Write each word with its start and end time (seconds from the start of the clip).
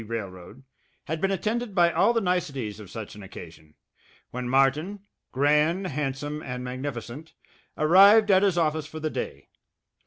Railroad, 0.07 0.63
had 1.05 1.21
been 1.21 1.29
attended 1.29 1.75
by 1.75 1.91
all 1.91 2.11
the 2.11 2.21
niceties 2.21 2.79
of 2.79 2.89
such 2.89 3.13
an 3.13 3.21
occasion, 3.21 3.75
when 4.31 4.49
Martin, 4.49 5.01
grand, 5.31 5.85
handsome, 5.85 6.41
and 6.41 6.63
magnificent, 6.63 7.33
arrived 7.77 8.31
at 8.31 8.41
his 8.41 8.57
office 8.57 8.87
for 8.87 8.99
the 8.99 9.11
day. 9.11 9.49